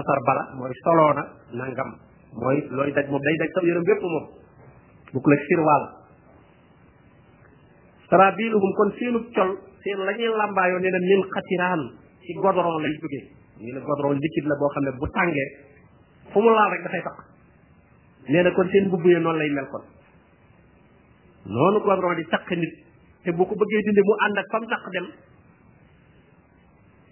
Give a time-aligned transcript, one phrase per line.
[0.00, 1.22] asar bala mooy soloona
[1.60, 1.90] nangam
[2.42, 4.24] mooy looy daj moom day daj saw yaram bépp moom
[5.12, 5.84] bu ko la sirwaal
[8.10, 9.50] sarabiluhum kon seenu col
[9.84, 11.82] seen la ñuy làmbaayoo nee na min xatiraan
[12.84, 13.22] lay jógee
[13.64, 15.46] ñu ne godoron liquide la boo xam ne bu tàngee
[16.32, 17.16] fu mu laal rek dafay taq
[18.30, 19.84] nee na kon seen mbubb yi noonu lay mel kon
[21.52, 22.74] noonu godoron di taq nit
[23.24, 25.06] te boo ko bëggee dindi mu ànd ak fam taq dem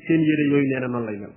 [0.07, 1.35] seen yére yooyu nee na noonu lay mel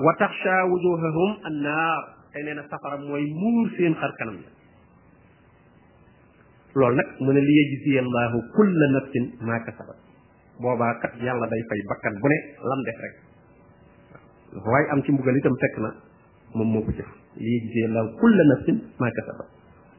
[0.00, 2.00] wa taxsha wujuhahum annaar
[2.34, 4.48] te nee na safara mooy muur seen xar kanam ya
[6.80, 8.40] loolu nag mu ne li yajzi allahu
[8.96, 9.98] nafsin maa kasabat
[10.64, 12.38] boobaa kat yàlla day fay bakkan bu ne
[12.70, 13.14] lam rek
[14.56, 15.90] waaw waaye am ci mbugal itam fekk na
[16.56, 16.82] moom moo
[17.36, 19.48] li yajzi allahu nafsin maa kasabat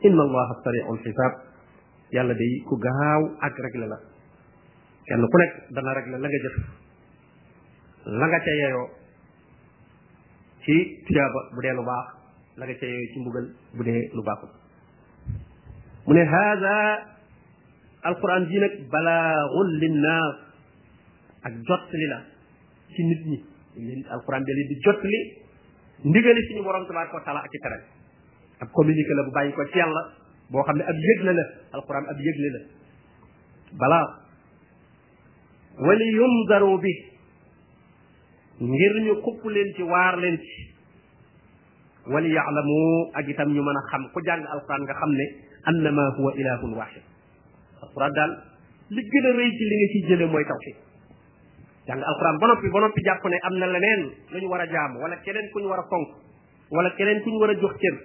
[0.09, 1.33] inna allaha sari'ul xisaab
[2.17, 3.99] yàlla day ku gaaw ak réglé la
[5.09, 6.27] kenn ku nekk dana réglé la
[8.27, 9.00] nga yeyoo
[10.71, 12.05] ci tiyaaba bu dee lu baax
[12.55, 14.47] la nga ca ci mbugal bu dee lu baaxul
[16.07, 16.75] mu ne haada
[18.09, 20.37] alquran ji nag balaaxun linnaas
[21.43, 22.19] ak jottali la
[22.95, 23.37] ci nit ñi
[23.83, 25.19] leen alquran da leen di jottali
[26.07, 27.81] ndigali suñu borom tabaraka wa taala ak ci teral
[28.63, 29.11] ab communiqué
[29.55, 30.01] ko ci yàlla
[30.51, 31.43] boo xam ne ab yëgle la
[31.77, 32.59] alquran ab yëgle la
[33.81, 34.07] balaa
[36.83, 37.10] bi
[38.69, 40.49] ngir ñu xupp leen ci waar leen ci
[42.05, 42.77] wali ya'lamu
[43.17, 45.25] ak itam ñu mën xam ku jàng alquran nga xam ne
[45.69, 47.03] annama huwa ilahun wahid
[47.81, 48.31] alquran daal
[48.93, 50.77] li gën a rëy ci li nga ci jële mooy tawxid
[51.87, 54.01] jàng alquran ba noppi ba noppi jàpp ne am na leneen
[54.31, 54.67] lu ñu war a
[55.01, 56.07] wala keneen ku ñu war fonk
[56.75, 57.95] wala keneen ku ñu war a jox cër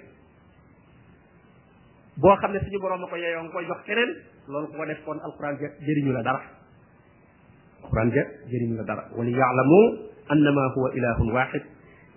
[2.21, 4.11] boo xam ne suñu borom ko yeyoo nga koy jox keneen
[4.49, 5.55] loolu ko def kon alquran
[5.87, 6.41] jëriñu la dara
[7.85, 8.09] alquran
[8.51, 9.81] jëriñu la dara wali ya'lamu
[10.33, 11.61] انما هو اله واحد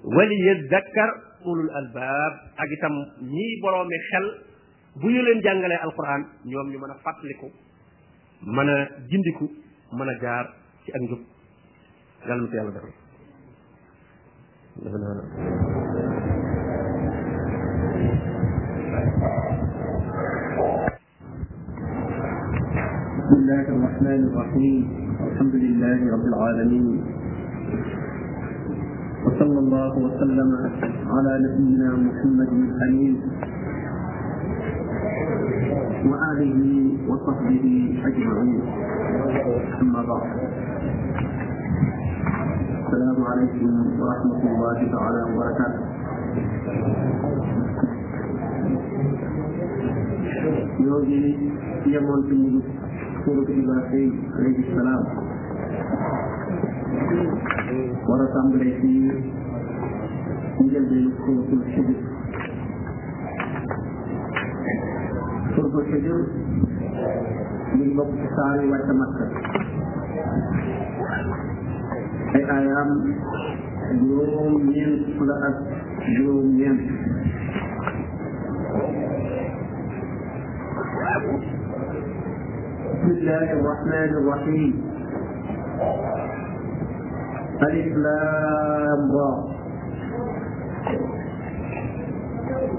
[0.03, 4.41] وليذكر اولو الالباب اجيتام ني بورومي خيل
[5.01, 7.47] بو نيولن جانغالي القران نيوم ني مانا فاتليكو
[8.43, 9.47] مانا جينديكو
[9.93, 10.45] مانا جار
[10.85, 11.19] سي اك نجوب
[12.27, 12.91] يالا نتو يالا دافو
[23.29, 24.83] بسم الله الرحمن الرحيم
[25.31, 27.18] الحمد لله رب العالمين
[29.25, 30.49] وصلى الله وسلم
[31.13, 33.21] على نبينا محمد الامين
[36.11, 36.63] وآله
[37.09, 37.65] وصحبه
[38.07, 38.61] أجمعين
[39.81, 40.27] أما بعد
[42.79, 43.69] السلام عليكم
[43.99, 45.83] ورحمة الله تعالى وبركاته
[50.79, 51.35] يوجد
[51.87, 52.61] يمون في
[53.25, 55.03] سورة إبراهيم عليه السلام
[58.07, 58.89] war a tàmbalee ci
[60.63, 61.95] njëlbéen suratul Hijr
[65.53, 66.17] suratul Hijr
[67.75, 69.25] ñu ngi bokk ci saar yi wàcc Makka
[72.35, 72.89] ay aayaam
[73.99, 75.55] juróom-ñeent la ak
[76.13, 76.81] juróom-ñeent
[83.01, 84.73] bismillahi rahmani rahim
[87.63, 89.11] ألف لام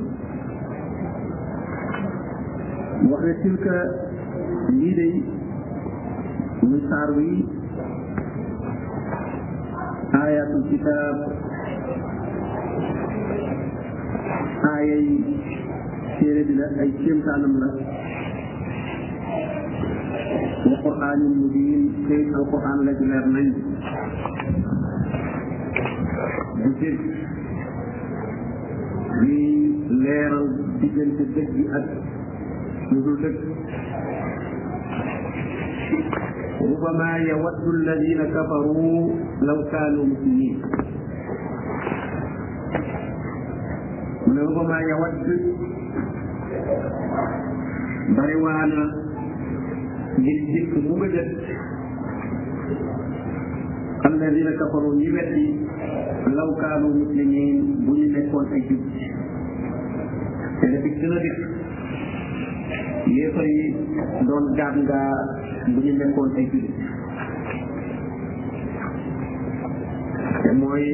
[3.10, 3.76] wax ne tilka
[4.80, 5.14] lii day
[6.66, 7.26] muy saar wi
[10.20, 11.16] aayatul kitaab
[14.70, 15.16] aaya yi
[16.18, 17.68] téere bi la ay kéemtaanam la
[20.66, 23.63] wa quraanin mubiin tey alquran la ju leer nañ
[26.64, 27.14] di dégg
[29.20, 29.36] di
[30.00, 30.44] leeral
[30.80, 31.88] diggante dëgg bi ak
[32.92, 33.38] lu dul dëgg
[36.64, 39.00] ربما يود الذين كفروا
[39.48, 40.62] لو كانوا مسلمين
[44.26, 45.14] من ربما يود
[48.16, 48.84] بريوانا
[50.24, 51.28] جد مبدل
[54.20, 55.44] alladina kafaru ñi weddi
[56.38, 58.80] law kaanu muslimin bu ñu nekkoon ay jub
[60.60, 61.38] te dafi gën a dikk
[63.10, 63.66] yéefar yi
[64.28, 65.14] doon gaab ngaa
[65.72, 66.64] bu ñu nekkoon ay jub
[70.42, 70.86] te mooy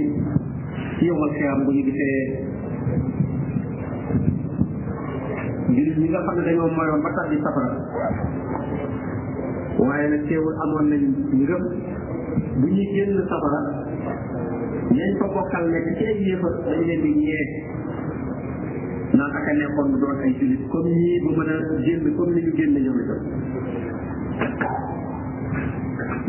[0.99, 2.21] ci yomal xiyaam bu ñu gisee
[5.69, 7.69] jullit ñi nga xam ne dañoo mayoon ba tàbbi safara
[9.79, 11.03] waaye nag teewul amoon nañ
[11.37, 11.65] ngëm
[12.61, 13.61] bu ñuy génn safara
[14.94, 17.44] ñañ ko bokkal nekk ci ay yéefar dañ leen di ñee
[19.17, 22.41] naan ak a nekkoon doon ay jullit comme ñii bu mën a génn comme ni
[22.47, 23.21] ñu génn ñoom itam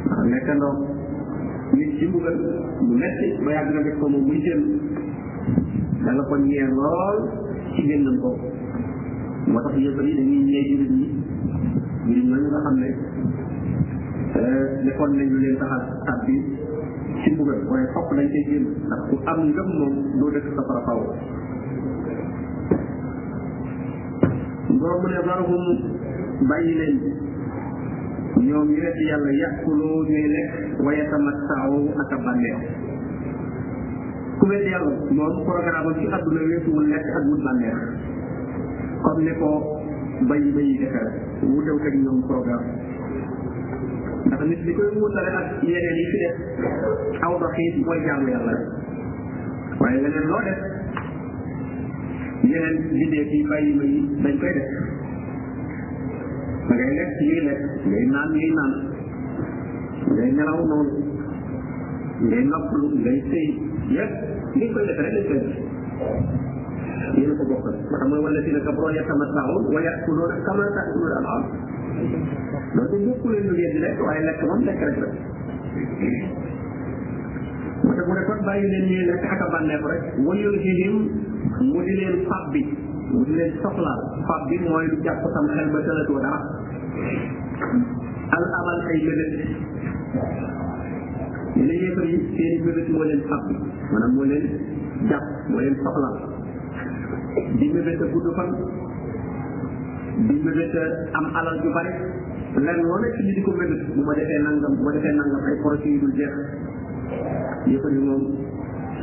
[0.09, 0.73] waaw nekkandoo
[1.77, 2.37] nit ci mbugal
[2.85, 4.61] mu metti ba yàgg na def ko moom muy génn
[6.03, 7.17] da nga ko ñee lool
[7.75, 8.29] ci génnam ko
[9.51, 11.07] moo tax yéefar yi dañuy ñee jullit ñi
[12.05, 12.89] jullit ñooñu nga xam ne
[14.35, 16.35] Euh, defoon nañ leen taxal sat bi
[17.21, 20.81] ci mbugal waaye fokk dañ koy génn ndax ku am ngëm moom doo dëkk safara
[20.87, 21.01] faw
[24.79, 25.65] borom mu ne warahum
[26.49, 26.97] bàyyi leen
[28.47, 30.49] ñoom ñu wet yàlla yàquloo ñuy lekk
[30.85, 32.59] waaye sama saaw ak a bànneex
[34.39, 37.79] ku wet yàlla moom programme am ci àdduna weesuwul lekk ak wut bànneex
[39.03, 39.49] comme ne ko
[40.29, 41.09] bay bayi defee
[41.47, 42.90] wu dew ñoom programme
[44.27, 46.35] ndax nit li koy wutale ak yeneen yi fi def
[47.25, 48.61] aw doxiin mooy jaamu yàlla rek
[49.81, 50.59] waaye leneen loo def
[52.51, 54.69] yeneen bindee fi bàyyi ma yi dañ koy def
[56.69, 58.73] da ngay lekk ñuy lekk ngay naan ñuy naan
[60.15, 60.93] ngay nelaw noonu
[62.29, 63.47] ngay noppalu ngay sëy
[63.95, 64.13] yëpp
[64.59, 65.53] li koy def rek lañ koy def
[67.17, 71.17] yéen a ko bokkal xam nga wala fi ne kabroo yatamataaun wa yakuluna kama takuluna
[71.19, 71.47] al-ard
[72.75, 75.07] loolu dañ bokk leen lu leen di lekk waaye lekk moom lekk rek la
[77.83, 80.93] mu ne mu ne kon bàyyi leen ñuy lekk ak a bànneeku rek wayul hihim
[81.69, 82.61] mu di leen fab bi
[83.11, 86.39] mu di leen soxlaal fab bi mooy lu jàpp sam xel ba tëlatoo dara
[88.37, 89.31] al amal ay mébét
[91.57, 93.55] ñu ne yéefar yi seen mébét moo leen fab bi
[93.91, 94.45] maanaam moo leen
[95.09, 96.17] jàpp moo leen soxlaal
[97.59, 98.51] di mébét a gudd fan
[100.17, 100.73] di mébét
[101.17, 101.93] am alal ju bari
[102.57, 105.41] lenn wala ci li di ko mébét bu ma defee nangam bu ma defee nangam
[105.49, 106.33] ay projet yu dul jeex
[107.71, 108.23] yëpp ni moom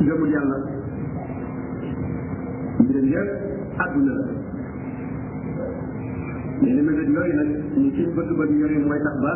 [0.05, 0.57] gëmul yàlla
[2.83, 3.29] mbiram yëpp
[3.83, 4.13] àdduna
[6.59, 9.33] la mais li yooyu nag ñu ci bëgg bëgg yooyu mooy tax ba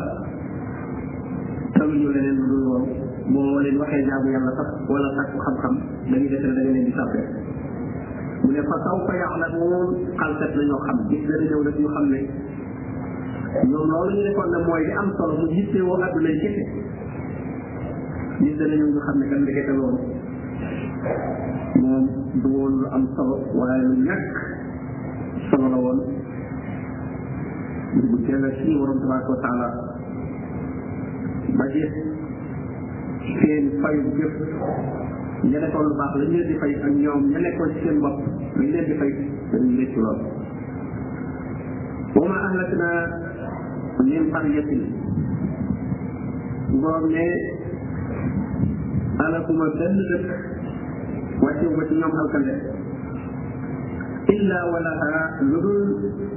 [1.76, 2.88] taluñu leneen lu dul loolu
[3.34, 5.74] boo leen waxee jaamu yàlla sax wala sax xam-xam
[6.12, 7.43] dañuy defe ne di sàppee
[8.44, 9.86] mu ne fa saw fa yaalamuun
[10.19, 12.19] xalkat la ñoo xam gis dana ñëw nag ñu xam ne
[13.69, 16.63] ñoom loolu ñu defoon ne mooy li am solo mu yitte woo adduna yi kese
[18.42, 19.98] gis dana ñëw ñu xam ne kan ndekete loolu
[21.81, 22.04] moom
[22.42, 24.30] du woon lu am solo waaye lu ñàkk
[25.50, 26.00] solo la woon
[28.10, 29.68] bu teel a suñu borom tabaraka wa taala
[31.60, 31.94] ba gis
[33.40, 34.34] seen fayu jëf
[35.51, 38.18] ña nekkoon lu baax lañ leen di fay ak ñoom ña nekkoon ci seen bopp
[38.57, 39.12] lañ leen di fay
[39.51, 40.19] dañ métti lool
[42.16, 42.90] wama ahlakna
[44.07, 44.81] min qaryatin
[46.81, 47.25] borom ne
[49.25, 50.25] alakuma benn dëkk
[51.44, 52.54] wàcce ba ci ñoom alkande
[54.36, 55.22] illa walaha
[55.52, 55.83] lu dul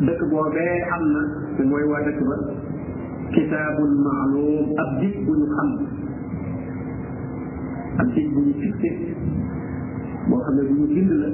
[0.07, 1.23] dëkk boobee am na
[1.57, 2.37] te mooy waa dëkk ba
[3.35, 5.69] kitaabun maalum ab jib bu ñu xam
[7.97, 8.91] ak kayit bu ñu fixé
[10.29, 11.29] boo xam ne bu ñu bind la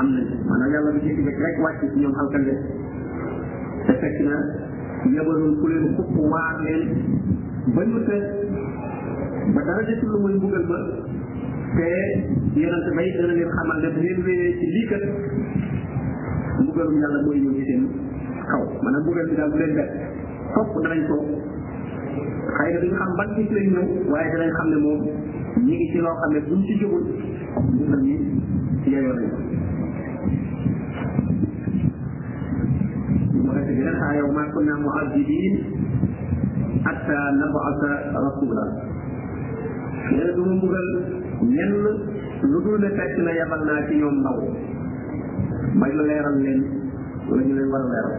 [0.00, 2.54] am nañ maanaam yàlla bu jëkk rek rek wàcc ci ñoom alkande
[3.86, 4.38] te fekk na
[5.14, 6.88] yebaloon ku leen xupp waar leen
[7.76, 8.16] ba ñu te
[9.54, 10.40] ba daal bu leen
[19.74, 19.92] bett
[20.54, 21.16] topp danañ ko
[22.56, 25.00] xëy duñ xam ban gis lañ ñëw waaye danañ xam ne moom
[25.64, 27.02] ñi ngi ci loo xam ne buñ ci jógul
[27.70, 28.14] mbugal mi
[28.92, 29.28] yeyoo nañ
[33.42, 35.54] mu nekk dina xaa yow maa kunna muazibin
[36.86, 37.90] hatta nabasa
[38.24, 38.64] rasula
[40.10, 40.86] nee na du ma mbugal
[41.46, 41.74] ñenn
[42.52, 44.38] lu dul ne fekk na yabal naa ci ñoom ndaw
[45.80, 46.60] may la leeral leen
[47.30, 48.16] wala ñu leen war a leeral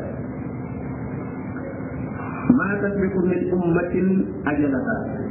[2.58, 4.08] maa tasbiqu min ummatin
[4.48, 5.23] ajalata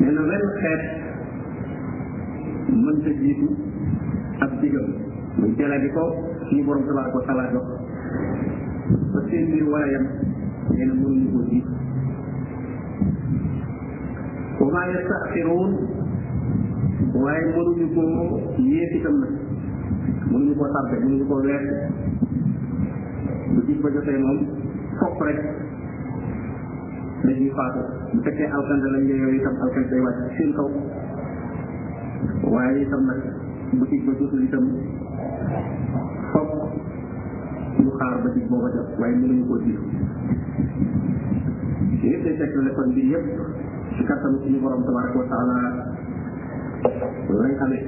[0.00, 0.82] nee na wenn xeet
[2.84, 3.48] mënta jiitu
[4.46, 4.88] ak digam
[5.40, 6.04] muy jële bi ko
[6.46, 7.68] suñu borom tabaaraka wa taala jox
[9.14, 10.06] ba seen mbir war a yem
[10.72, 11.72] nee na mënuñu ko jiitu
[14.58, 14.80] wa maa
[17.22, 18.40] waaye mënuñu koo
[18.72, 19.32] yées itam nag
[20.32, 21.68] mënuñu koo tarde mënuñu koo wees
[23.52, 24.38] bu gis ba jotee moom
[25.00, 25.38] fokk rek
[27.24, 30.66] dañuy faatu bu fekkee alkande lañ ne yow itam alkande day wàcc seen kaw
[32.54, 33.20] waaye itam nag
[33.78, 34.64] bu ci ba jotul itam
[36.32, 36.48] foog
[37.82, 39.86] ñu xaar ba ci booba jot waaye mënuñu koo jiitu
[42.10, 43.26] yëpp day fekk ne kon mbir yëpp
[43.94, 45.56] ci kattanu suñu borom tabaraka wa taala
[47.40, 47.84] lay amee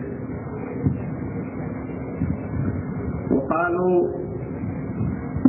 [3.35, 3.87] wa qaalu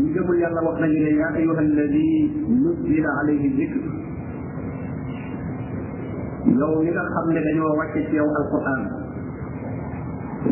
[0.01, 2.09] ñu gëmul yàlla wax nañu ne yaa ayuha alladi
[2.63, 3.92] nuzila alayhi dikr
[6.59, 8.79] yow li nga xam ne dañoo wàcce ci yow alquran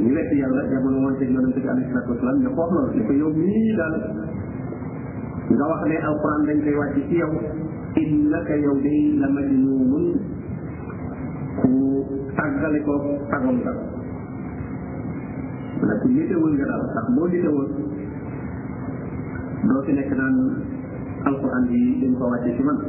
[0.02, 2.94] ñu wekk yàlla jamono woon te yonente bi alayhi salatu wasalaam ne ko wax loolu
[2.98, 3.96] ne ko yow mii daal
[5.56, 7.32] nga wax ne alquran dañ koy wàcce ci yow
[8.02, 10.20] innaka yow day la majnunun
[11.62, 11.74] ku
[12.38, 12.94] tàggale ko
[13.32, 13.74] tagom la
[15.82, 17.68] ndax ku nitewul nga daal ndax boo nitewul
[19.68, 20.36] doo fi nekk naan
[21.28, 22.80] alquran bi dañ ko wàcce ci man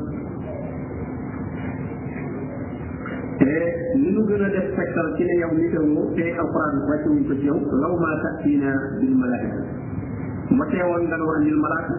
[3.44, 7.08] te li nu gën a def tegtal ci ne yow nitam mu te alquran wàcce
[7.08, 7.22] wuñ
[10.58, 11.94] ma teewoon nga nu andil malaaka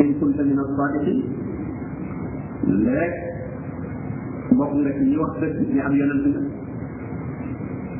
[0.00, 1.18] in kunta min as-saadiqin
[2.84, 3.12] léeg
[4.54, 6.40] bokk nga ci ñi wax dëgg ne am yonent nga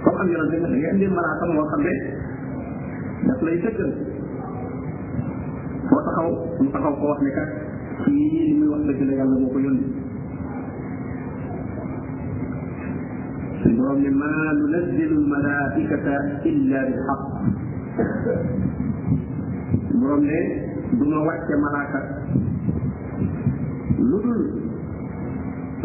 [0.04, 1.94] comme am yonent nga da ngay andil malaaka moo xam ne
[3.26, 3.92] daf lay dëggal
[5.90, 7.06] boo taxaw mu taxaw ko
[13.62, 16.14] suñ borom ne maa nunazzilu almalaikata
[16.50, 17.20] illa bil xaq
[19.88, 20.38] suñ borom ne
[20.98, 22.00] du ma wàcce malaaka
[24.08, 24.40] lu dul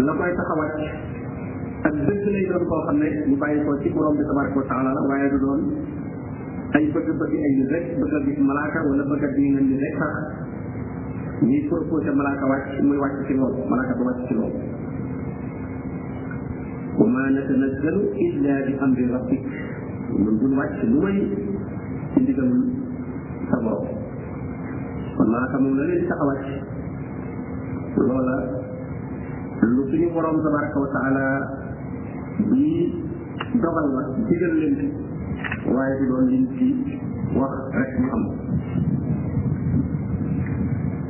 [0.05, 0.79] la koy tax a wàcc
[1.87, 4.65] ak dëgg lay doon koo xam ne ñu bàyyi ko ci borom bi tabaraka wa
[4.69, 5.61] taala la waaye du doon
[6.77, 9.95] ay bëgg-bëgg ay nit rek bëgg a gis malaaka wala bëgg a dina nit rek
[10.01, 10.13] sax
[11.49, 14.61] ñuy proposé malaaka wàcc muy wàcc ci loolu malaaka du wàcc ci loolu
[16.97, 19.43] wa ma natanazzalu illa bi amri rabbik
[20.13, 21.17] ñun duñ wàcc lu may
[22.13, 22.63] ci ndigalul
[23.49, 23.87] sa borom
[25.17, 26.47] kon malaaka moom la leen tax a wàcc
[27.97, 28.37] loola
[29.73, 31.25] lu suñu borom tabaraka wa taala
[32.53, 32.65] di
[33.57, 34.85] dogal la digal leen ci
[35.73, 36.65] waaye du doon liñ ci
[37.33, 38.23] wax rek mu am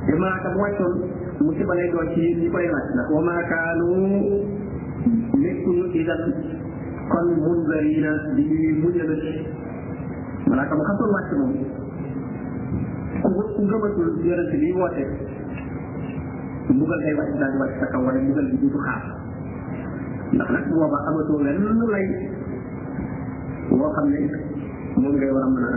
[0.07, 0.93] te malaaka bu wàccoon
[1.43, 4.62] musiba lay doon ci yéen ñi koy laaj ndax wa ma kaanu
[5.93, 6.21] idan
[7.11, 9.15] kon munzarina di ñuy mujjale
[10.49, 11.53] malaaka ma xasoon wàcc moom
[13.21, 15.03] ku ku gëmatul yonente bi woote
[16.73, 19.03] mbugal day wàcc daal di wàcc sa kaw wala mbugal bi duutu xaar
[20.33, 22.05] ndax nag booba amatoo wenn lu lay
[23.69, 24.17] woo xam ne
[24.97, 25.69] moom ngay war a mën a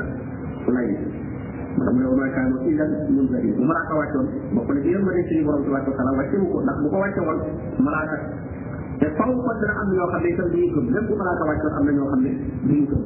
[0.73, 0.89] lay
[1.85, 5.45] xam ne wa maa kaanu idan munzarin bu malaaka wàccoon bokk na ci yërmande suñu
[5.45, 7.39] borom tabaraka wa taala wàcce mu ko ndax bu ko wàcce woon
[7.85, 8.17] malaaka
[8.99, 11.45] te faw kon dana am ñoo xam ne itam du ñu gëm même bu malaaka
[11.49, 12.31] wàccoon am na ñoo xam ne
[12.69, 13.03] du ñu gëm